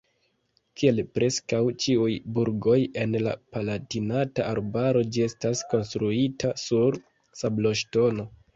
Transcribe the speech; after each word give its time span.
Kiel 0.79 1.01
preskaŭ 1.17 1.59
ĉiuj 1.83 2.15
burgoj 2.37 2.79
en 3.03 3.13
la 3.27 3.35
Palatinata 3.57 4.49
Arbaro 4.55 5.05
ĝi 5.19 5.25
estas 5.29 5.63
konstruita 5.75 6.55
sur 6.67 7.01
sabloŝtono. 7.45 8.31